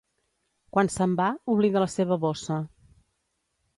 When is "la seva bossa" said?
1.85-2.59